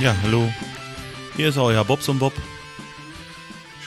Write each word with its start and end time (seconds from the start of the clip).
Ja, 0.00 0.16
hallo. 0.22 0.52
Hier 1.36 1.50
ist 1.50 1.56
euer 1.56 1.84
Bobson 1.84 2.18
Bob. 2.18 2.32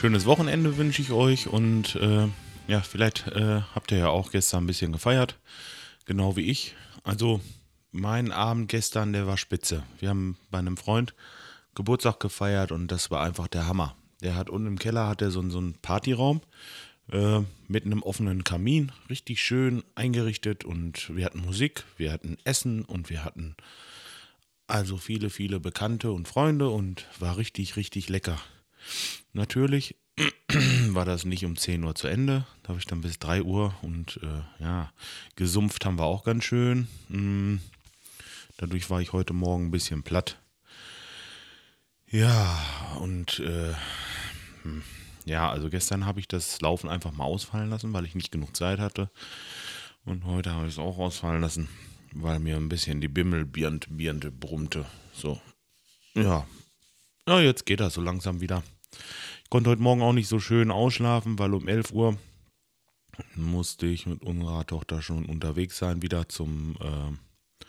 Schönes 0.00 0.24
Wochenende 0.24 0.78
wünsche 0.78 1.02
ich 1.02 1.12
euch 1.12 1.48
und 1.48 1.96
äh, 1.96 2.28
ja, 2.66 2.80
vielleicht 2.80 3.26
äh, 3.28 3.60
habt 3.74 3.92
ihr 3.92 3.98
ja 3.98 4.08
auch 4.08 4.30
gestern 4.30 4.64
ein 4.64 4.66
bisschen 4.66 4.92
gefeiert, 4.92 5.38
genau 6.06 6.34
wie 6.36 6.50
ich. 6.50 6.74
Also 7.04 7.42
mein 7.92 8.32
Abend 8.32 8.70
gestern, 8.70 9.12
der 9.12 9.26
war 9.26 9.36
spitze. 9.36 9.82
Wir 9.98 10.08
haben 10.08 10.38
bei 10.50 10.58
einem 10.58 10.78
Freund 10.78 11.14
Geburtstag 11.74 12.20
gefeiert 12.20 12.72
und 12.72 12.90
das 12.90 13.10
war 13.10 13.22
einfach 13.22 13.48
der 13.48 13.66
Hammer. 13.66 13.94
Der 14.22 14.34
hat 14.34 14.48
unten 14.48 14.66
im 14.66 14.78
Keller 14.78 15.08
hat 15.08 15.20
er 15.20 15.30
so, 15.30 15.46
so 15.50 15.58
einen 15.58 15.74
Partyraum 15.74 16.40
äh, 17.12 17.40
mit 17.68 17.84
einem 17.84 18.02
offenen 18.02 18.44
Kamin, 18.44 18.92
richtig 19.08 19.42
schön 19.42 19.84
eingerichtet 19.94 20.64
und 20.64 21.14
wir 21.14 21.24
hatten 21.24 21.40
Musik, 21.40 21.84
wir 21.96 22.12
hatten 22.12 22.36
Essen 22.44 22.84
und 22.84 23.10
wir 23.10 23.24
hatten 23.24 23.56
also 24.66 24.96
viele, 24.96 25.30
viele 25.30 25.60
Bekannte 25.60 26.10
und 26.10 26.26
Freunde 26.26 26.68
und 26.70 27.06
war 27.20 27.36
richtig, 27.36 27.76
richtig 27.76 28.08
lecker. 28.08 28.40
Natürlich 29.32 29.96
war 30.88 31.04
das 31.04 31.24
nicht 31.24 31.44
um 31.44 31.56
10 31.56 31.84
Uhr 31.84 31.94
zu 31.94 32.08
Ende. 32.08 32.46
Da 32.62 32.70
habe 32.70 32.78
ich 32.78 32.86
dann 32.86 33.02
bis 33.02 33.18
3 33.18 33.42
Uhr 33.42 33.74
und 33.82 34.18
äh, 34.22 34.62
ja, 34.62 34.92
gesumpft 35.36 35.84
haben 35.84 35.98
wir 35.98 36.04
auch 36.04 36.24
ganz 36.24 36.44
schön. 36.44 36.88
Mm, 37.08 37.56
dadurch 38.56 38.90
war 38.90 39.00
ich 39.00 39.12
heute 39.12 39.34
Morgen 39.34 39.66
ein 39.66 39.70
bisschen 39.70 40.02
platt. 40.02 40.38
Ja, 42.08 42.96
und 43.00 43.40
äh, 43.40 43.74
hm, 44.62 44.82
ja, 45.26 45.50
also 45.50 45.68
gestern 45.68 46.06
habe 46.06 46.20
ich 46.20 46.28
das 46.28 46.60
Laufen 46.60 46.88
einfach 46.88 47.12
mal 47.12 47.24
ausfallen 47.24 47.68
lassen, 47.68 47.92
weil 47.92 48.04
ich 48.06 48.14
nicht 48.14 48.30
genug 48.30 48.56
Zeit 48.56 48.78
hatte. 48.78 49.10
Und 50.04 50.24
heute 50.24 50.52
habe 50.52 50.68
ich 50.68 50.74
es 50.74 50.78
auch 50.78 50.98
ausfallen 50.98 51.40
lassen, 51.40 51.68
weil 52.12 52.38
mir 52.38 52.56
ein 52.56 52.68
bisschen 52.68 53.00
die 53.00 53.08
Bimmelbirnte 53.08 54.30
brummte. 54.30 54.86
So. 55.12 55.40
Ja. 56.14 56.46
Ja, 57.28 57.40
jetzt 57.40 57.66
geht 57.66 57.80
das 57.80 57.94
so 57.94 58.00
langsam 58.00 58.40
wieder. 58.40 58.62
Ich 59.42 59.50
konnte 59.50 59.70
heute 59.70 59.82
Morgen 59.82 60.02
auch 60.02 60.12
nicht 60.12 60.28
so 60.28 60.38
schön 60.38 60.70
ausschlafen, 60.70 61.40
weil 61.40 61.54
um 61.54 61.66
11 61.66 61.90
Uhr 61.90 62.16
musste 63.34 63.86
ich 63.86 64.06
mit 64.06 64.22
unserer 64.22 64.64
Tochter 64.64 65.02
schon 65.02 65.26
unterwegs 65.26 65.78
sein, 65.78 66.02
wieder 66.02 66.28
zum, 66.28 66.76
äh, 66.80 67.66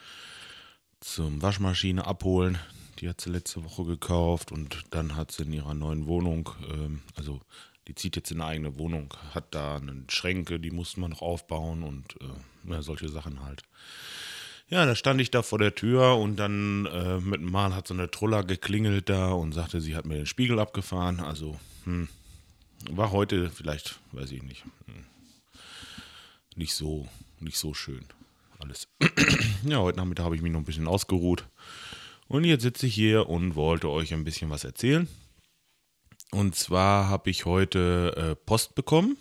zum 0.99 1.41
Waschmaschine 1.41 2.05
abholen. 2.05 2.59
Die 2.99 3.09
hat 3.09 3.21
sie 3.21 3.29
letzte 3.29 3.63
Woche 3.63 3.85
gekauft 3.85 4.51
und 4.51 4.83
dann 4.89 5.15
hat 5.15 5.31
sie 5.31 5.43
in 5.43 5.53
ihrer 5.53 5.73
neuen 5.73 6.07
Wohnung, 6.07 6.49
ähm, 6.71 7.01
also 7.15 7.41
die 7.87 7.95
zieht 7.95 8.15
jetzt 8.15 8.31
in 8.31 8.41
eine 8.41 8.49
eigene 8.49 8.77
Wohnung, 8.77 9.13
hat 9.33 9.45
da 9.51 9.77
eine 9.77 10.03
Schränke, 10.09 10.59
die 10.59 10.71
musste 10.71 10.99
man 10.99 11.11
noch 11.11 11.21
aufbauen 11.21 11.83
und 11.83 12.15
äh, 12.21 12.71
ja, 12.71 12.81
solche 12.81 13.09
Sachen 13.09 13.43
halt. 13.43 13.63
Ja, 14.69 14.85
da 14.85 14.95
stand 14.95 15.21
ich 15.21 15.31
da 15.31 15.43
vor 15.43 15.59
der 15.59 15.75
Tür 15.75 16.17
und 16.17 16.35
dann 16.35 16.85
äh, 16.87 17.19
mit 17.19 17.39
einem 17.39 17.51
Mal 17.51 17.73
hat 17.73 17.87
so 17.87 17.93
eine 17.93 18.11
Truller 18.11 18.43
geklingelt 18.43 19.07
da 19.09 19.29
und 19.29 19.53
sagte, 19.53 19.79
sie 19.79 19.95
hat 19.95 20.05
mir 20.05 20.15
den 20.15 20.25
Spiegel 20.25 20.59
abgefahren. 20.59 21.21
Also, 21.21 21.57
hm, 21.85 22.09
war 22.91 23.11
heute 23.11 23.49
vielleicht, 23.49 23.99
weiß 24.11 24.31
ich 24.31 24.43
nicht, 24.43 24.65
hm, 24.85 25.05
nicht 26.55 26.73
so, 26.73 27.07
nicht 27.39 27.57
so 27.57 27.73
schön 27.73 28.03
alles. 28.59 28.87
ja, 29.63 29.77
heute 29.77 29.97
Nachmittag 29.97 30.25
habe 30.25 30.35
ich 30.35 30.41
mich 30.41 30.51
noch 30.51 30.59
ein 30.59 30.65
bisschen 30.65 30.87
ausgeruht. 30.87 31.45
Und 32.27 32.43
jetzt 32.43 32.63
sitze 32.63 32.87
ich 32.87 32.95
hier 32.95 33.29
und 33.29 33.55
wollte 33.55 33.89
euch 33.89 34.13
ein 34.13 34.23
bisschen 34.23 34.49
was 34.49 34.63
erzählen. 34.63 35.07
Und 36.31 36.55
zwar 36.55 37.07
habe 37.09 37.29
ich 37.29 37.45
heute 37.45 38.13
äh, 38.17 38.35
Post 38.35 38.75
bekommen. 38.75 39.17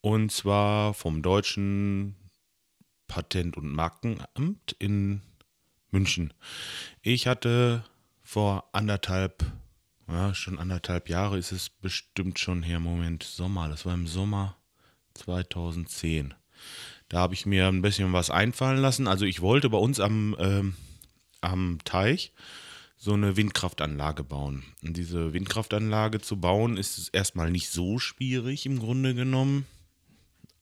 Und 0.00 0.32
zwar 0.32 0.94
vom 0.94 1.22
deutschen 1.22 2.14
Patent- 3.08 3.56
und 3.56 3.72
Markenamt 3.72 4.76
in 4.78 5.20
München. 5.90 6.32
Ich 7.02 7.26
hatte 7.26 7.84
vor 8.22 8.68
anderthalb, 8.72 9.44
ja, 10.06 10.32
schon 10.32 10.58
anderthalb 10.58 11.08
Jahre 11.08 11.36
ist 11.36 11.50
es 11.50 11.68
bestimmt 11.68 12.38
schon 12.38 12.62
her, 12.62 12.78
Moment, 12.78 13.24
Sommer, 13.24 13.68
das 13.68 13.84
war 13.84 13.94
im 13.94 14.06
Sommer 14.06 14.56
2010. 15.14 16.34
Da 17.08 17.18
habe 17.18 17.34
ich 17.34 17.44
mir 17.44 17.66
ein 17.66 17.82
bisschen 17.82 18.12
was 18.12 18.30
einfallen 18.30 18.78
lassen. 18.78 19.08
Also 19.08 19.24
ich 19.24 19.40
wollte 19.40 19.68
bei 19.68 19.78
uns 19.78 19.98
am 19.98 20.36
ähm, 20.38 20.76
am 21.40 21.78
Teich 21.84 22.32
so 22.96 23.14
eine 23.14 23.36
Windkraftanlage 23.36 24.24
bauen. 24.24 24.62
Und 24.82 24.96
diese 24.96 25.32
Windkraftanlage 25.32 26.20
zu 26.20 26.38
bauen 26.38 26.76
ist 26.76 27.08
erstmal 27.14 27.50
nicht 27.50 27.70
so 27.70 27.98
schwierig 27.98 28.66
im 28.66 28.78
Grunde 28.78 29.14
genommen. 29.14 29.66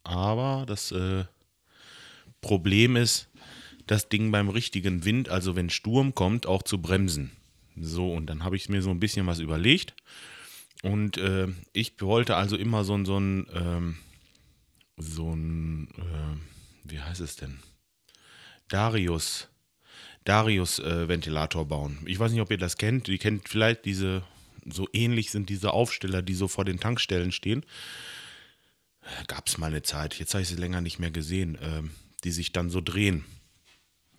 Aber 0.05 0.65
das 0.67 0.93
äh, 0.93 1.25
Problem 2.41 2.95
ist, 2.95 3.29
das 3.89 4.09
Ding 4.09 4.31
beim 4.31 4.49
richtigen 4.49 5.05
Wind, 5.05 5.29
also 5.29 5.57
wenn 5.57 5.69
Sturm 5.69 6.15
kommt, 6.15 6.47
auch 6.47 6.63
zu 6.63 6.81
bremsen. 6.81 7.33
So, 7.77 8.13
und 8.13 8.27
dann 8.27 8.45
habe 8.45 8.57
ich 8.57 8.69
mir 8.69 8.83
so 8.83 8.91
ein 8.91 9.01
bisschen 9.01 9.27
was 9.27 9.41
überlegt. 9.41 9.95
Und 10.83 11.17
äh, 11.19 11.49
ich 11.73 12.01
wollte 12.01 12.37
also 12.37 12.57
immer 12.57 12.85
so, 12.85 13.05
so 13.05 13.19
ein, 13.19 13.47
ähm, 13.53 13.97
so 14.97 15.35
ein, 15.35 15.89
äh, 15.99 16.91
wie 16.91 17.01
heißt 17.01 17.21
es 17.21 17.37
denn? 17.37 17.59
Darius 18.69 19.49
Darius-Ventilator 20.29 21.63
äh, 21.63 21.65
bauen. 21.65 21.99
Ich 22.05 22.19
weiß 22.19 22.33
nicht, 22.33 22.41
ob 22.43 22.51
ihr 22.51 22.59
das 22.59 22.77
kennt. 22.77 23.09
Ihr 23.09 23.19
kennt 23.19 23.49
vielleicht 23.49 23.87
diese, 23.87 24.23
so 24.67 24.87
ähnlich 24.93 25.31
sind 25.31 25.49
diese 25.49 25.73
Aufsteller, 25.73 26.21
die 26.21 26.35
so 26.35 26.49
vor 26.49 26.65
den 26.67 26.79
Tankstellen 26.79 27.33
stehen. 27.33 27.65
Gab 29.27 29.47
es 29.47 29.57
mal 29.57 29.69
eine 29.69 29.83
Zeit, 29.83 30.19
jetzt 30.19 30.35
habe 30.35 30.43
ich 30.43 30.49
sie 30.49 30.57
länger 30.57 30.83
nicht 30.83 30.99
mehr 30.99 31.11
gesehen, 31.11 31.55
äh, 31.57 31.83
die 32.25 32.31
sich 32.31 32.53
dann 32.53 32.69
so 32.69 32.83
drehen. 32.83 33.25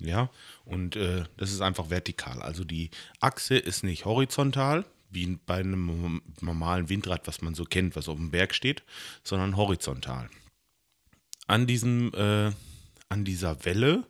Ja, 0.01 0.31
und 0.65 0.95
äh, 0.95 1.25
das 1.37 1.51
ist 1.51 1.61
einfach 1.61 1.89
vertikal. 1.89 2.41
Also 2.41 2.63
die 2.63 2.89
Achse 3.19 3.57
ist 3.57 3.83
nicht 3.83 4.05
horizontal, 4.05 4.85
wie 5.11 5.37
bei 5.45 5.57
einem 5.57 6.21
normalen 6.41 6.89
Windrad, 6.89 7.27
was 7.27 7.41
man 7.41 7.53
so 7.53 7.65
kennt, 7.65 7.95
was 7.95 8.07
auf 8.07 8.15
dem 8.15 8.31
Berg 8.31 8.55
steht, 8.55 8.83
sondern 9.23 9.57
horizontal. 9.57 10.29
An 11.47 11.67
diesem, 11.67 12.13
äh, 12.13 12.51
an 13.09 13.25
dieser 13.25 13.65
Welle 13.65 14.05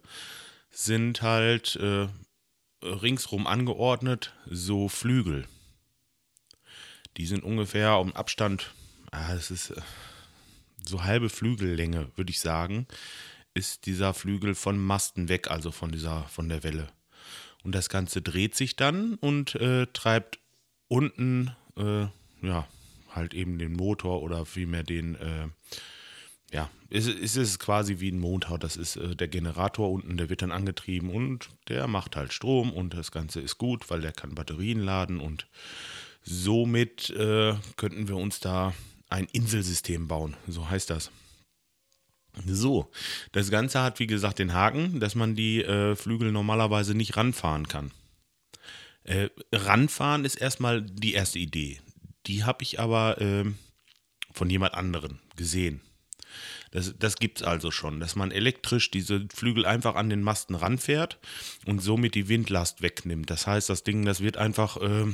sind 0.69 1.21
halt 1.21 1.75
äh, 1.77 2.07
ringsrum 2.83 3.47
angeordnet 3.47 4.33
so 4.45 4.89
Flügel. 4.89 5.47
Die 7.17 7.25
sind 7.25 7.43
ungefähr 7.43 7.97
um 7.97 8.15
Abstand, 8.15 8.73
ah, 9.11 9.33
das 9.33 9.51
ist 9.51 9.71
äh, 9.71 9.81
so 10.85 11.03
halbe 11.03 11.29
Flügellänge, 11.29 12.11
würde 12.15 12.31
ich 12.31 12.39
sagen, 12.39 12.87
ist 13.53 13.85
dieser 13.85 14.13
Flügel 14.13 14.55
von 14.55 14.77
Masten 14.77 15.27
weg, 15.29 15.51
also 15.51 15.71
von 15.71 15.91
dieser, 15.91 16.23
von 16.23 16.49
der 16.49 16.63
Welle. 16.63 16.87
Und 17.63 17.73
das 17.73 17.89
Ganze 17.89 18.21
dreht 18.21 18.55
sich 18.55 18.75
dann 18.75 19.15
und 19.15 19.55
äh, 19.55 19.87
treibt 19.87 20.39
unten, 20.87 21.55
äh, 21.77 22.07
ja, 22.41 22.67
halt 23.09 23.33
eben 23.33 23.59
den 23.59 23.73
Motor 23.73 24.21
oder 24.21 24.45
vielmehr 24.45 24.83
den, 24.83 25.15
äh, 25.15 25.47
ja, 26.51 26.69
es, 26.89 27.07
es 27.07 27.35
ist 27.35 27.59
quasi 27.59 27.99
wie 27.99 28.11
ein 28.11 28.19
Motor. 28.19 28.57
Das 28.57 28.75
ist 28.75 28.95
äh, 28.95 29.15
der 29.15 29.27
Generator 29.27 29.91
unten, 29.91 30.17
der 30.17 30.29
wird 30.29 30.41
dann 30.41 30.51
angetrieben 30.51 31.09
und 31.09 31.49
der 31.67 31.87
macht 31.87 32.15
halt 32.15 32.33
Strom 32.33 32.71
und 32.71 32.93
das 32.93 33.11
Ganze 33.11 33.39
ist 33.39 33.57
gut, 33.57 33.89
weil 33.89 34.01
der 34.01 34.11
kann 34.11 34.35
Batterien 34.35 34.79
laden 34.79 35.19
und 35.19 35.47
somit 36.23 37.09
äh, 37.11 37.55
könnten 37.77 38.07
wir 38.07 38.17
uns 38.17 38.39
da 38.39 38.73
ein 39.09 39.27
Inselsystem 39.31 40.07
bauen. 40.07 40.35
So 40.47 40.69
heißt 40.69 40.89
das. 40.89 41.11
So, 42.45 42.89
das 43.31 43.49
Ganze 43.49 43.81
hat 43.81 43.99
wie 43.99 44.07
gesagt 44.07 44.39
den 44.39 44.53
Haken, 44.53 44.99
dass 44.99 45.15
man 45.15 45.35
die 45.35 45.63
äh, 45.63 45.95
Flügel 45.95 46.31
normalerweise 46.31 46.95
nicht 46.95 47.17
ranfahren 47.17 47.67
kann. 47.67 47.91
Äh, 49.03 49.29
ranfahren 49.51 50.25
ist 50.25 50.35
erstmal 50.35 50.81
die 50.81 51.13
erste 51.13 51.39
Idee. 51.39 51.81
Die 52.27 52.43
habe 52.43 52.63
ich 52.63 52.79
aber 52.79 53.19
äh, 53.19 53.45
von 54.31 54.49
jemand 54.49 54.75
anderen 54.75 55.19
gesehen. 55.35 55.81
Das, 56.71 56.93
das 56.97 57.15
gibt 57.15 57.39
es 57.39 57.43
also 57.43 57.71
schon, 57.71 57.99
dass 57.99 58.15
man 58.15 58.31
elektrisch 58.31 58.91
diese 58.91 59.27
Flügel 59.33 59.65
einfach 59.65 59.95
an 59.95 60.09
den 60.09 60.21
Masten 60.21 60.55
ranfährt 60.55 61.19
und 61.65 61.79
somit 61.79 62.15
die 62.15 62.29
Windlast 62.29 62.81
wegnimmt. 62.81 63.29
Das 63.29 63.47
heißt, 63.47 63.69
das 63.69 63.83
Ding, 63.83 64.05
das 64.05 64.21
wird 64.21 64.37
einfach, 64.37 64.77
äh, 64.77 65.05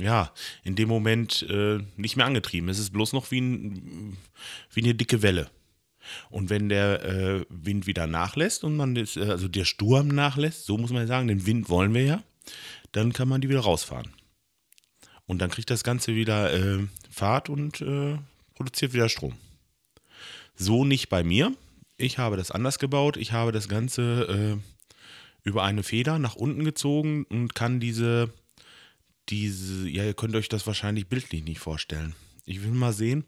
ja, 0.00 0.32
in 0.62 0.76
dem 0.76 0.88
Moment 0.88 1.44
äh, 1.48 1.80
nicht 1.96 2.16
mehr 2.16 2.26
angetrieben. 2.26 2.68
Es 2.68 2.78
ist 2.78 2.92
bloß 2.92 3.12
noch 3.12 3.30
wie, 3.30 3.40
ein, 3.40 4.16
wie 4.72 4.82
eine 4.82 4.94
dicke 4.94 5.22
Welle. 5.22 5.50
Und 6.30 6.50
wenn 6.50 6.68
der 6.68 7.04
äh, 7.04 7.44
Wind 7.48 7.86
wieder 7.88 8.06
nachlässt 8.06 8.62
und 8.62 8.76
man 8.76 8.94
das, 8.94 9.16
äh, 9.16 9.24
also 9.24 9.48
der 9.48 9.64
Sturm 9.64 10.08
nachlässt, 10.08 10.66
so 10.66 10.78
muss 10.78 10.92
man 10.92 11.06
sagen, 11.06 11.28
den 11.28 11.46
Wind 11.46 11.68
wollen 11.68 11.94
wir 11.94 12.04
ja, 12.04 12.22
dann 12.92 13.12
kann 13.12 13.28
man 13.28 13.40
die 13.40 13.48
wieder 13.48 13.60
rausfahren. 13.60 14.12
Und 15.26 15.40
dann 15.40 15.50
kriegt 15.50 15.70
das 15.70 15.82
Ganze 15.82 16.14
wieder 16.14 16.52
äh, 16.54 16.86
Fahrt 17.10 17.48
und 17.48 17.80
äh, 17.80 18.18
produziert 18.54 18.92
wieder 18.92 19.08
Strom. 19.08 19.34
So 20.56 20.84
nicht 20.84 21.08
bei 21.08 21.22
mir. 21.22 21.54
Ich 21.98 22.18
habe 22.18 22.36
das 22.36 22.50
anders 22.50 22.78
gebaut. 22.78 23.16
Ich 23.16 23.32
habe 23.32 23.52
das 23.52 23.68
Ganze 23.68 24.58
äh, 24.62 25.48
über 25.48 25.62
eine 25.64 25.82
Feder 25.82 26.18
nach 26.18 26.34
unten 26.34 26.64
gezogen 26.64 27.24
und 27.24 27.54
kann 27.54 27.80
diese, 27.80 28.32
diese, 29.28 29.88
ja, 29.88 30.04
ihr 30.04 30.14
könnt 30.14 30.34
euch 30.34 30.48
das 30.48 30.66
wahrscheinlich 30.66 31.08
bildlich 31.08 31.44
nicht 31.44 31.60
vorstellen. 31.60 32.14
Ich 32.44 32.62
will 32.62 32.72
mal 32.72 32.92
sehen. 32.92 33.24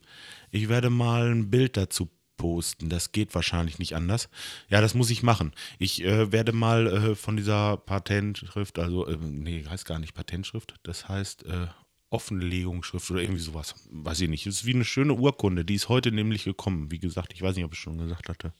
Ich 0.50 0.68
werde 0.68 0.90
mal 0.90 1.30
ein 1.30 1.50
Bild 1.50 1.76
dazu 1.76 2.08
posten. 2.36 2.88
Das 2.88 3.12
geht 3.12 3.34
wahrscheinlich 3.34 3.78
nicht 3.78 3.94
anders. 3.94 4.30
Ja, 4.70 4.80
das 4.80 4.94
muss 4.94 5.10
ich 5.10 5.22
machen. 5.22 5.52
Ich 5.78 6.02
äh, 6.02 6.32
werde 6.32 6.52
mal 6.52 6.86
äh, 6.86 7.14
von 7.14 7.36
dieser 7.36 7.76
Patentschrift, 7.76 8.78
also, 8.78 9.06
äh, 9.06 9.16
nee, 9.20 9.64
heißt 9.68 9.84
gar 9.84 9.98
nicht 9.98 10.14
Patentschrift, 10.14 10.74
das 10.84 11.08
heißt 11.08 11.44
äh, 11.44 11.66
Offenlegungsschrift 12.10 13.10
oder 13.10 13.20
irgendwie 13.20 13.40
sowas. 13.40 13.74
Weiß 13.90 14.20
ich 14.20 14.28
nicht. 14.28 14.46
Es 14.46 14.56
ist 14.56 14.64
wie 14.64 14.74
eine 14.74 14.84
schöne 14.84 15.14
Urkunde. 15.14 15.64
Die 15.64 15.74
ist 15.74 15.88
heute 15.88 16.10
nämlich 16.12 16.44
gekommen. 16.44 16.90
Wie 16.90 16.98
gesagt, 16.98 17.32
ich 17.34 17.42
weiß 17.42 17.56
nicht, 17.56 17.64
ob 17.64 17.72
ich 17.74 17.78
schon 17.78 17.98
gesagt 17.98 18.28
hatte. 18.28 18.52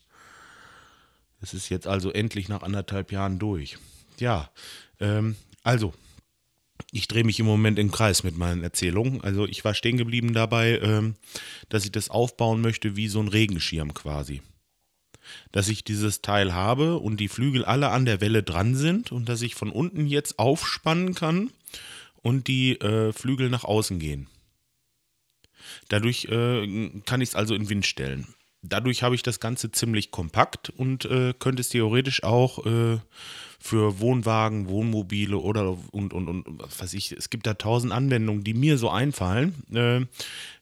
Es 1.41 1.55
ist 1.55 1.69
jetzt 1.69 1.87
also 1.87 2.11
endlich 2.11 2.49
nach 2.49 2.63
anderthalb 2.63 3.13
Jahren 3.13 3.39
durch. 3.39 3.79
Ja, 4.19 4.51
ähm, 5.01 5.37
also, 5.63 5.95
ich 6.93 7.09
drehe 7.09 7.25
mich 7.25 7.39
im 7.41 7.47
Moment 7.47 7.79
im 7.79 7.91
Kreis 7.91 8.23
mit 8.23 8.37
meinen 8.37 8.63
Erzählungen. 8.63 9.23
Also 9.23 9.47
ich 9.47 9.65
war 9.65 9.75
stehen 9.75 9.97
geblieben 9.97 10.33
dabei, 10.33 10.79
ähm, 10.79 11.17
dass 11.69 11.85
ich 11.85 11.93
das 11.93 12.11
aufbauen 12.11 12.61
möchte 12.61 12.97
wie 12.97 13.09
so 13.09 13.21
ein 13.21 13.29
Regenschirm 13.29 13.95
quasi. 13.95 14.43
Dass 15.53 15.69
ich 15.69 15.85
dieses 15.85 16.23
Teil 16.23 16.55
habe 16.55 16.99
und 16.99 17.19
die 17.19 17.29
Flügel 17.29 17.65
alle 17.65 17.91
an 17.91 18.07
der 18.07 18.21
Welle 18.21 18.43
dran 18.43 18.75
sind 18.75 19.13
und 19.13 19.29
dass 19.29 19.43
ich 19.43 19.55
von 19.55 19.71
unten 19.71 20.07
jetzt 20.07 20.39
aufspannen 20.39 21.15
kann 21.15 21.51
und 22.23 22.47
die 22.49 22.81
äh, 22.81 23.13
Flügel 23.13 23.49
nach 23.51 23.65
außen 23.65 23.99
gehen. 23.99 24.29
Dadurch 25.89 26.27
äh, 26.27 26.91
kann 27.05 27.21
ich 27.21 27.31
es 27.31 27.35
also 27.35 27.55
in 27.55 27.69
Wind 27.69 27.87
stellen. 27.87 28.27
Dadurch 28.63 29.03
habe 29.03 29.15
ich 29.15 29.23
das 29.23 29.39
Ganze 29.39 29.71
ziemlich 29.71 30.11
kompakt 30.11 30.71
und 30.71 31.05
äh, 31.05 31.33
könnte 31.39 31.61
es 31.61 31.69
theoretisch 31.69 32.25
auch 32.25 32.67
äh, 32.67 32.99
für 33.61 34.01
Wohnwagen, 34.01 34.69
Wohnmobile 34.69 35.37
oder 35.37 35.77
und, 35.93 36.13
und, 36.13 36.29
und 36.29 36.45
was 36.47 36.81
weiß 36.81 36.95
ich, 36.95 37.13
es 37.13 37.31
gibt 37.31 37.47
da 37.47 37.55
tausend 37.55 37.93
Anwendungen, 37.93 38.43
die 38.43 38.55
mir 38.55 38.79
so 38.79 38.91
einfallen. 38.91 39.55
Äh, 39.73 40.07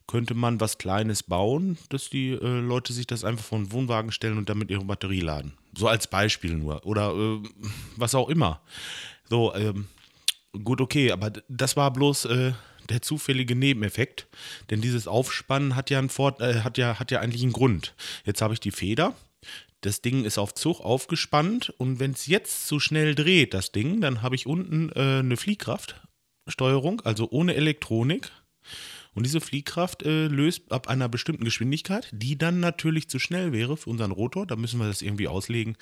könnte 0.07 0.35
man 0.35 0.61
was 0.61 0.79
Kleines 0.79 1.23
bauen, 1.23 1.79
dass 1.89 2.11
die 2.11 2.31
äh, 2.31 2.61
Leute 2.61 2.93
sich 2.93 3.07
das 3.07 3.25
einfach 3.25 3.45
von 3.45 3.73
Wohnwagen 3.73 4.13
stellen 4.13 4.39
und 4.39 4.49
damit 4.49 4.71
ihre 4.71 4.85
Batterie 4.85 5.21
laden. 5.21 5.55
So 5.77 5.89
als 5.89 6.07
Beispiel 6.07 6.55
nur. 6.55 6.87
Oder 6.87 7.13
äh, 7.13 7.41
was 7.97 8.15
auch 8.15 8.29
immer. 8.29 8.61
So, 9.29 9.53
ähm, 9.55 9.87
gut, 10.65 10.81
okay, 10.81 11.13
aber 11.13 11.33
das 11.49 11.77
war 11.77 11.93
bloß 11.93 12.27
äh, 12.27 12.53
der 12.89 13.03
zufällige 13.03 13.55
Nebeneffekt. 13.57 14.27
Denn 14.71 14.81
dieses 14.81 15.09
Aufspannen 15.09 15.77
hat 15.77 15.91
ja, 15.91 15.99
einen 15.99 16.09
Fort, 16.09 16.41
äh, 16.41 16.61
hat 16.61 16.79
ja, 16.79 16.99
hat 16.99 17.11
ja 17.11 17.21
eigentlich 17.21 17.43
einen 17.43 17.53
Grund. 17.53 17.95
Jetzt 18.25 18.43
habe 18.43 18.55
ich 18.55 18.61
die 18.61 18.71
Feder 18.71 19.15
das 19.87 20.03
Ding 20.03 20.25
ist 20.25 20.39
auf 20.39 20.55
Zug 20.55 20.81
aufgespannt 20.81 21.73
und 21.79 22.01
wenn 22.01 22.11
es 22.11 22.27
jetzt 22.27 22.67
zu 22.67 22.81
schnell 22.81 23.15
dreht, 23.15 23.55
das 23.55 23.73
Ding, 23.73 24.01
dann 24.01 24.21
habe 24.23 24.35
ich 24.35 24.47
unten 24.47 24.91
äh, 24.91 25.21
eine 25.21 25.37
Fliehkraftsteuerung, 25.37 27.03
also 27.03 27.29
ohne 27.31 27.55
Elektronik. 27.55 28.31
Und 29.17 29.25
diese 29.25 29.41
Fliehkraft 29.41 30.03
äh, 30.03 30.27
löst 30.27 30.71
ab 30.71 30.89
einer 30.89 31.09
bestimmten 31.09 31.45
Geschwindigkeit, 31.45 32.11
die 32.13 32.37
dann 32.37 32.61
natürlich 32.61 33.09
zu 33.09 33.19
schnell 33.19 33.51
wäre 33.51 33.79
für 33.79 33.89
unseren 33.89 34.11
Rotor. 34.11 34.47
Da 34.47 34.57
müssen 34.57 34.79
wir 34.79 34.87
das 34.87 35.01
irgendwie 35.01 35.27
auslegen, 35.27 35.79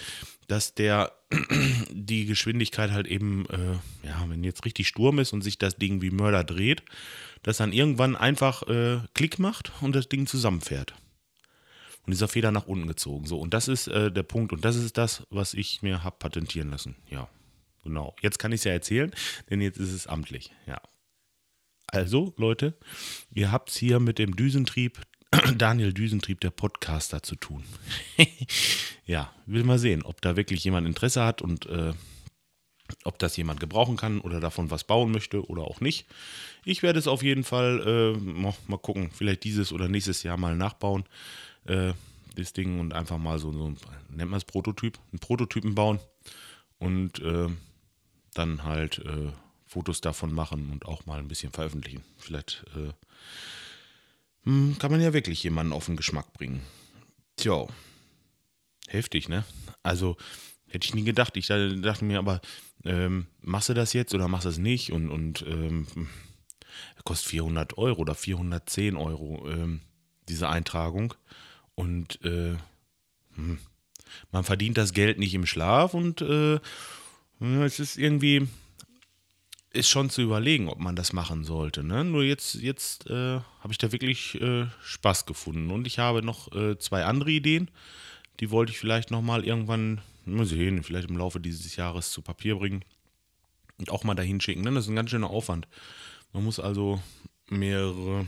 dass 0.46 0.74
der 0.74 1.10
die 1.90 2.26
Geschwindigkeit 2.26 2.92
halt 2.92 3.08
eben, 3.08 3.46
äh, 3.46 4.06
ja, 4.06 4.24
wenn 4.28 4.44
jetzt 4.44 4.64
richtig 4.64 4.86
Sturm 4.86 5.18
ist 5.18 5.32
und 5.32 5.42
sich 5.42 5.58
das 5.58 5.74
Ding 5.74 6.00
wie 6.00 6.12
Mörder 6.12 6.44
dreht, 6.44 6.84
dass 7.42 7.56
dann 7.56 7.72
irgendwann 7.72 8.14
einfach 8.14 8.62
äh, 8.68 9.00
Klick 9.14 9.40
macht 9.40 9.72
und 9.80 9.96
das 9.96 10.08
Ding 10.08 10.28
zusammenfährt 10.28 10.94
und 12.06 12.12
dieser 12.12 12.28
Feder 12.28 12.52
nach 12.52 12.68
unten 12.68 12.86
gezogen. 12.86 13.26
So, 13.26 13.40
und 13.40 13.52
das 13.52 13.66
ist 13.66 13.88
äh, 13.88 14.12
der 14.12 14.22
Punkt 14.22 14.52
und 14.52 14.64
das 14.64 14.76
ist 14.76 14.96
das, 14.96 15.26
was 15.30 15.54
ich 15.54 15.82
mir 15.82 16.04
habe 16.04 16.14
patentieren 16.20 16.70
lassen. 16.70 16.94
Ja, 17.10 17.28
genau. 17.82 18.14
Jetzt 18.22 18.38
kann 18.38 18.52
ich 18.52 18.60
es 18.60 18.64
ja 18.64 18.72
erzählen, 18.72 19.12
denn 19.50 19.60
jetzt 19.60 19.78
ist 19.78 19.92
es 19.92 20.06
amtlich. 20.06 20.52
Ja. 20.68 20.80
Also, 21.94 22.34
Leute, 22.38 22.74
ihr 23.32 23.52
habt 23.52 23.70
es 23.70 23.76
hier 23.76 24.00
mit 24.00 24.18
dem 24.18 24.34
Düsentrieb, 24.34 25.00
Daniel 25.56 25.92
Düsentrieb, 25.92 26.40
der 26.40 26.50
Podcaster, 26.50 27.22
zu 27.22 27.36
tun. 27.36 27.62
ja, 29.06 29.32
will 29.46 29.62
mal 29.62 29.78
sehen, 29.78 30.02
ob 30.02 30.20
da 30.20 30.34
wirklich 30.34 30.64
jemand 30.64 30.88
Interesse 30.88 31.24
hat 31.24 31.40
und 31.40 31.66
äh, 31.66 31.92
ob 33.04 33.20
das 33.20 33.36
jemand 33.36 33.60
gebrauchen 33.60 33.96
kann 33.96 34.20
oder 34.20 34.40
davon 34.40 34.72
was 34.72 34.82
bauen 34.82 35.12
möchte 35.12 35.46
oder 35.48 35.62
auch 35.62 35.80
nicht. 35.80 36.06
Ich 36.64 36.82
werde 36.82 36.98
es 36.98 37.06
auf 37.06 37.22
jeden 37.22 37.44
Fall 37.44 38.16
äh, 38.16 38.20
mal 38.20 38.78
gucken, 38.78 39.10
vielleicht 39.12 39.44
dieses 39.44 39.72
oder 39.72 39.86
nächstes 39.86 40.24
Jahr 40.24 40.36
mal 40.36 40.56
nachbauen 40.56 41.04
äh, 41.66 41.92
das 42.34 42.52
Ding 42.54 42.80
und 42.80 42.92
einfach 42.92 43.18
mal 43.18 43.38
so, 43.38 43.52
so 43.52 43.68
nennt 44.08 44.30
man 44.30 44.38
es 44.38 44.44
Prototyp, 44.44 44.98
einen 45.12 45.20
Prototypen 45.20 45.76
bauen 45.76 46.00
und 46.78 47.20
äh, 47.20 47.46
dann 48.34 48.64
halt 48.64 48.98
äh, 48.98 49.30
Fotos 49.74 50.00
davon 50.00 50.32
machen 50.32 50.70
und 50.70 50.86
auch 50.86 51.04
mal 51.04 51.18
ein 51.18 51.26
bisschen 51.26 51.50
veröffentlichen. 51.50 52.04
Vielleicht 52.16 52.64
äh, 52.76 52.92
hm, 54.44 54.76
kann 54.78 54.92
man 54.92 55.00
ja 55.00 55.12
wirklich 55.12 55.42
jemanden 55.42 55.72
auf 55.72 55.86
den 55.86 55.96
Geschmack 55.96 56.32
bringen. 56.32 56.60
Tja, 57.34 57.66
heftig, 58.86 59.28
ne? 59.28 59.44
Also 59.82 60.16
hätte 60.68 60.86
ich 60.86 60.94
nie 60.94 61.02
gedacht. 61.02 61.36
Ich 61.36 61.48
dachte 61.48 62.04
mir 62.04 62.20
aber, 62.20 62.40
ähm, 62.84 63.26
machst 63.40 63.68
du 63.68 63.74
das 63.74 63.92
jetzt 63.94 64.14
oder 64.14 64.28
machst 64.28 64.44
du 64.44 64.50
es 64.50 64.58
nicht? 64.58 64.92
Und, 64.92 65.10
und 65.10 65.42
ähm, 65.42 65.88
kostet 67.02 67.30
400 67.30 67.76
Euro 67.76 68.02
oder 68.02 68.14
410 68.14 68.96
Euro 68.96 69.44
ähm, 69.50 69.80
diese 70.28 70.48
Eintragung. 70.48 71.14
Und 71.74 72.24
äh, 72.24 72.54
hm, 73.34 73.58
man 74.30 74.44
verdient 74.44 74.78
das 74.78 74.92
Geld 74.92 75.18
nicht 75.18 75.34
im 75.34 75.46
Schlaf 75.46 75.94
und 75.94 76.20
äh, 76.20 76.60
es 77.40 77.80
ist 77.80 77.98
irgendwie, 77.98 78.46
ist 79.74 79.88
schon 79.88 80.10
zu 80.10 80.22
überlegen, 80.22 80.68
ob 80.68 80.78
man 80.78 80.96
das 80.96 81.12
machen 81.12 81.44
sollte. 81.44 81.82
Ne? 81.82 82.04
Nur 82.04 82.22
jetzt, 82.22 82.54
jetzt 82.54 83.08
äh, 83.10 83.40
habe 83.60 83.72
ich 83.72 83.78
da 83.78 83.92
wirklich 83.92 84.40
äh, 84.40 84.66
Spaß 84.82 85.26
gefunden. 85.26 85.70
Und 85.70 85.86
ich 85.86 85.98
habe 85.98 86.22
noch 86.22 86.52
äh, 86.54 86.78
zwei 86.78 87.04
andere 87.04 87.30
Ideen. 87.30 87.70
Die 88.40 88.50
wollte 88.50 88.72
ich 88.72 88.78
vielleicht 88.78 89.10
nochmal 89.10 89.44
irgendwann, 89.44 90.00
mal 90.24 90.46
sehen, 90.46 90.82
vielleicht 90.82 91.10
im 91.10 91.16
Laufe 91.16 91.40
dieses 91.40 91.76
Jahres 91.76 92.10
zu 92.10 92.22
Papier 92.22 92.56
bringen 92.56 92.84
und 93.78 93.90
auch 93.90 94.04
mal 94.04 94.14
dahin 94.14 94.40
schicken. 94.40 94.62
Ne? 94.62 94.72
Das 94.72 94.84
ist 94.84 94.90
ein 94.90 94.96
ganz 94.96 95.10
schöner 95.10 95.30
Aufwand. 95.30 95.68
Man 96.32 96.44
muss 96.44 96.60
also 96.60 97.02
mehrere 97.48 98.26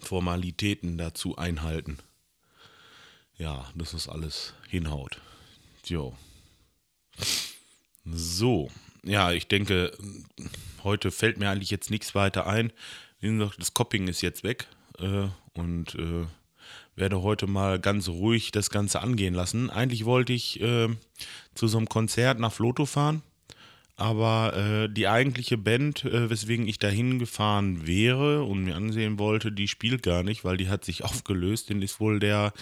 Formalitäten 0.00 0.98
dazu 0.98 1.36
einhalten. 1.36 1.98
Ja, 3.38 3.70
dass 3.74 3.92
das 3.92 4.08
alles 4.08 4.54
hinhaut. 4.68 5.20
Jo. 5.84 6.16
So, 8.04 8.70
ja, 9.06 9.32
ich 9.32 9.46
denke, 9.48 9.96
heute 10.84 11.10
fällt 11.10 11.38
mir 11.38 11.50
eigentlich 11.50 11.70
jetzt 11.70 11.90
nichts 11.90 12.14
weiter 12.14 12.46
ein. 12.46 12.72
Wie 13.20 13.28
gesagt, 13.28 13.56
das 13.58 13.74
Copping 13.74 14.08
ist 14.08 14.20
jetzt 14.20 14.44
weg 14.44 14.66
äh, 14.98 15.28
und 15.54 15.94
äh, 15.94 16.26
werde 16.94 17.22
heute 17.22 17.46
mal 17.46 17.78
ganz 17.78 18.08
ruhig 18.08 18.50
das 18.50 18.70
Ganze 18.70 19.00
angehen 19.00 19.34
lassen. 19.34 19.70
Eigentlich 19.70 20.04
wollte 20.04 20.32
ich 20.32 20.60
äh, 20.60 20.88
zu 21.54 21.68
so 21.68 21.78
einem 21.78 21.88
Konzert 21.88 22.38
nach 22.38 22.52
Floto 22.52 22.86
fahren 22.86 23.22
aber 23.96 24.54
äh, 24.54 24.88
die 24.90 25.08
eigentliche 25.08 25.56
Band, 25.56 26.04
äh, 26.04 26.28
weswegen 26.28 26.68
ich 26.68 26.78
dahin 26.78 27.18
gefahren 27.18 27.86
wäre 27.86 28.44
und 28.44 28.64
mir 28.64 28.76
ansehen 28.76 29.18
wollte, 29.18 29.50
die 29.50 29.68
spielt 29.68 30.02
gar 30.02 30.22
nicht, 30.22 30.44
weil 30.44 30.58
die 30.58 30.68
hat 30.68 30.84
sich 30.84 31.02
aufgelöst. 31.04 31.70
Den 31.70 31.82
ist 31.82 31.98
wohl 31.98 32.20
der, 32.20 32.52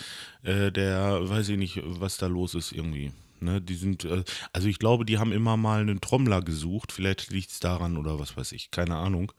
äh, 0.44 0.70
der, 0.70 1.28
weiß 1.28 1.48
ich 1.50 1.58
nicht, 1.58 1.80
was 1.84 2.18
da 2.18 2.28
los 2.28 2.54
ist 2.54 2.72
irgendwie. 2.72 3.12
Ne, 3.40 3.60
die 3.60 3.74
sind, 3.74 4.04
äh, 4.04 4.24
also 4.52 4.68
ich 4.68 4.78
glaube, 4.78 5.04
die 5.04 5.18
haben 5.18 5.32
immer 5.32 5.56
mal 5.56 5.80
einen 5.80 6.00
Trommler 6.00 6.42
gesucht. 6.42 6.92
Vielleicht 6.92 7.30
liegt 7.30 7.50
es 7.50 7.60
daran 7.60 7.96
oder 7.96 8.18
was 8.18 8.36
weiß 8.36 8.52
ich, 8.52 8.70
keine 8.70 8.96
Ahnung. 8.96 9.32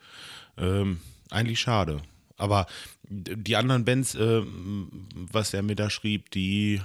Ähm, 0.58 1.00
eigentlich 1.30 1.60
schade. 1.60 2.02
Aber 2.38 2.68
die 3.10 3.56
anderen 3.56 3.86
Bands, 3.86 4.16
äh, 4.16 4.42
was 5.32 5.54
er 5.54 5.64
mir 5.64 5.76
da 5.76 5.90
schrieb, 5.90 6.32
die, 6.32 6.82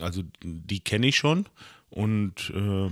also 0.00 0.22
die 0.42 0.80
kenne 0.80 1.08
ich 1.08 1.16
schon 1.16 1.46
und 1.90 2.52
äh, 2.54 2.90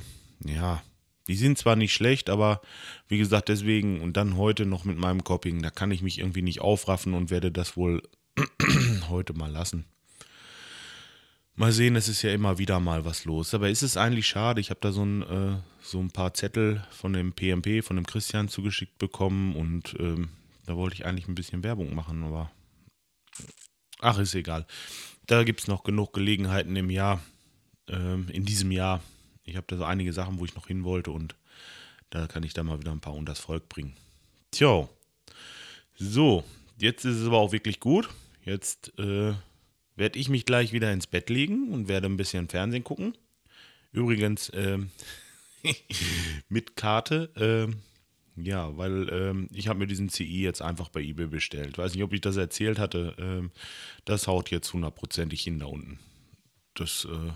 ja 0.50 0.82
die 1.28 1.35
sind 1.37 1.59
zwar 1.59 1.76
nicht 1.76 1.92
schlecht, 1.92 2.30
aber 2.30 2.61
wie 3.09 3.18
gesagt, 3.18 3.49
deswegen 3.49 4.00
und 4.00 4.16
dann 4.16 4.37
heute 4.37 4.66
noch 4.66 4.85
mit 4.85 4.99
meinem 4.99 5.25
Copying, 5.25 5.62
da 5.62 5.71
kann 5.71 5.90
ich 5.90 6.02
mich 6.02 6.18
irgendwie 6.18 6.42
nicht 6.42 6.61
aufraffen 6.61 7.14
und 7.14 7.30
werde 7.30 7.52
das 7.52 7.76
wohl 7.76 8.02
heute 9.09 9.32
mal 9.35 9.50
lassen. 9.50 9.85
Mal 11.54 11.73
sehen, 11.73 11.97
es 11.97 12.09
ist 12.09 12.23
ja 12.23 12.32
immer 12.32 12.59
wieder 12.59 12.80
mal 12.80 13.04
was 13.04 13.25
los. 13.25 13.52
Aber 13.52 13.68
ist 13.68 13.82
es 13.82 13.97
eigentlich 13.97 14.26
schade? 14.26 14.61
Ich 14.61 14.71
habe 14.71 14.80
da 14.80 14.90
so 14.90 15.04
ein, 15.04 15.23
äh, 15.23 15.59
so 15.82 16.00
ein 16.00 16.11
paar 16.11 16.32
Zettel 16.32 16.82
von 16.90 17.12
dem 17.12 17.32
PMP, 17.32 17.85
von 17.85 17.97
dem 17.97 18.06
Christian 18.06 18.49
zugeschickt 18.49 18.99
bekommen 18.99 19.54
und 19.54 19.94
ähm, 19.99 20.30
da 20.66 20.76
wollte 20.76 20.94
ich 20.94 21.04
eigentlich 21.04 21.28
ein 21.28 21.35
bisschen 21.35 21.62
Werbung 21.62 21.94
machen, 21.94 22.23
aber 22.25 22.50
ach, 24.00 24.18
ist 24.18 24.35
egal. 24.35 24.66
Da 25.26 25.44
gibt 25.44 25.61
es 25.61 25.68
noch 25.68 25.82
genug 25.85 26.12
Gelegenheiten 26.12 26.76
im 26.76 26.88
Jahr, 26.88 27.21
ähm, 27.88 28.28
in 28.30 28.44
diesem 28.44 28.71
Jahr, 28.71 29.02
ich 29.44 29.56
habe 29.56 29.66
da 29.68 29.76
so 29.76 29.85
einige 29.85 30.12
Sachen, 30.12 30.38
wo 30.38 30.44
ich 30.44 30.54
noch 30.54 30.68
hin 30.68 30.85
wollte 30.85 31.11
und 31.11 31.35
da 32.11 32.26
kann 32.26 32.44
ich 32.44 32.54
da 32.54 32.62
mal 32.62 32.78
wieder 32.78 32.92
ein 32.92 33.00
paar 33.00 33.14
unter 33.14 33.32
das 33.32 33.40
Volk 33.40 33.68
bringen. 33.68 33.94
Tja, 34.50 34.88
so, 35.97 36.44
jetzt 36.78 37.04
ist 37.04 37.16
es 37.16 37.26
aber 37.26 37.38
auch 37.38 37.52
wirklich 37.52 37.80
gut. 37.80 38.09
Jetzt 38.44 38.97
äh, 38.99 39.35
werde 39.96 40.18
ich 40.18 40.28
mich 40.28 40.44
gleich 40.46 40.72
wieder 40.72 40.92
ins 40.92 41.06
Bett 41.06 41.30
legen 41.30 41.68
und 41.72 41.88
werde 41.88 42.06
ein 42.06 42.16
bisschen 42.16 42.49
Fernsehen 42.49 42.84
gucken. 42.84 43.16
Übrigens, 43.92 44.49
äh, 44.50 44.78
mit 46.49 46.76
Karte, 46.76 47.30
äh, 47.37 47.75
Ja, 48.37 48.76
weil 48.78 49.08
ähm, 49.12 49.49
ich 49.52 49.68
habe 49.68 49.78
mir 49.78 49.87
diesen 49.87 50.08
CI 50.08 50.42
jetzt 50.42 50.62
einfach 50.62 50.88
bei 50.88 51.02
eBay 51.02 51.26
bestellt. 51.26 51.76
Weiß 51.76 51.94
nicht, 51.94 52.02
ob 52.02 52.12
ich 52.14 52.22
das 52.22 52.37
erzählt 52.37 52.78
hatte. 52.78 53.14
Ähm, 53.18 53.50
das 54.06 54.26
haut 54.26 54.50
jetzt 54.50 54.72
hundertprozentig 54.72 55.42
hin 55.42 55.58
da 55.58 55.66
unten. 55.66 55.99
Das 56.75 57.06
äh, 57.11 57.32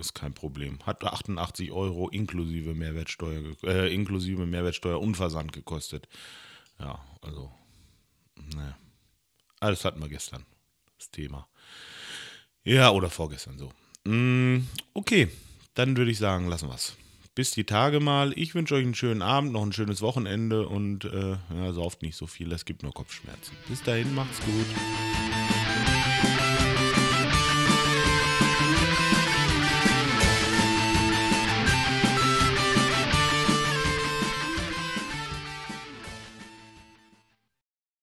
ist 0.00 0.14
kein 0.14 0.34
Problem. 0.34 0.78
Hat 0.84 1.02
88 1.02 1.72
Euro 1.72 2.10
inklusive 2.10 2.74
Mehrwertsteuer, 2.74 3.56
äh, 3.64 3.94
inklusive 3.94 4.44
Mehrwertsteuer 4.44 5.00
und 5.00 5.14
Versand 5.16 5.52
gekostet. 5.52 6.08
Ja, 6.78 7.02
also, 7.22 7.50
naja. 8.54 8.76
Alles 9.60 9.84
hatten 9.86 10.00
wir 10.00 10.10
gestern, 10.10 10.44
das 10.98 11.10
Thema. 11.10 11.48
Ja, 12.64 12.90
oder 12.90 13.10
vorgestern 13.10 13.58
so. 13.58 13.70
Mm, 14.10 14.66
okay, 14.94 15.28
dann 15.74 15.96
würde 15.96 16.10
ich 16.10 16.18
sagen, 16.18 16.48
lassen 16.48 16.68
wir 16.68 16.74
es. 16.74 16.96
Bis 17.34 17.50
die 17.50 17.64
Tage 17.64 18.00
mal. 18.00 18.32
Ich 18.36 18.54
wünsche 18.54 18.74
euch 18.74 18.84
einen 18.84 18.94
schönen 18.94 19.22
Abend, 19.22 19.52
noch 19.52 19.62
ein 19.62 19.72
schönes 19.72 20.00
Wochenende 20.02 20.66
und 20.68 21.04
äh, 21.04 21.36
ja, 21.54 21.72
sauft 21.72 22.02
nicht 22.02 22.16
so 22.16 22.26
viel, 22.26 22.52
es 22.52 22.64
gibt 22.64 22.82
nur 22.82 22.92
Kopfschmerzen. 22.92 23.56
Bis 23.68 23.82
dahin, 23.82 24.14
macht's 24.14 24.40
gut. 24.40 25.53